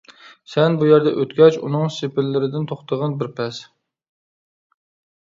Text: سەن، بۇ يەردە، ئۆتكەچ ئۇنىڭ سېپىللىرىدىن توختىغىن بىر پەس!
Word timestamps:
سەن، 0.51 0.77
بۇ 0.77 0.85
يەردە، 0.91 1.11
ئۆتكەچ 1.19 1.59
ئۇنىڭ 1.59 1.91
سېپىللىرىدىن 1.97 2.65
توختىغىن 2.71 3.13
بىر 3.21 3.29
پەس! 3.41 3.61